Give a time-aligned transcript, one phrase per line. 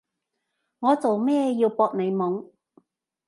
[0.79, 2.47] 我做咩要搏你懵？